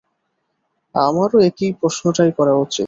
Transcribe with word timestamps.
আমারো 0.95 1.37
একই 1.49 1.69
প্রশ্নটাই 1.79 2.31
করা 2.37 2.53
উচিত। 2.55 2.79